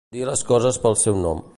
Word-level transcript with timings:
Dir 0.15 0.23
les 0.29 0.41
coses 0.53 0.81
pel 0.87 0.99
seu 1.03 1.23
nom. 1.29 1.49